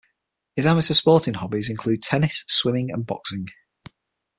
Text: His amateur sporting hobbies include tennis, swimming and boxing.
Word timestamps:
His 0.55 0.65
amateur 0.65 0.95
sporting 0.95 1.35
hobbies 1.35 1.69
include 1.69 2.01
tennis, 2.01 2.43
swimming 2.47 2.89
and 2.89 3.05
boxing. 3.05 3.45